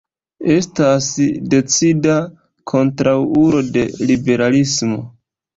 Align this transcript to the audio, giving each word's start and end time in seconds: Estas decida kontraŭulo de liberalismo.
Estas 0.53 1.09
decida 1.51 2.17
kontraŭulo 2.73 3.63
de 3.79 3.87
liberalismo. 4.11 5.03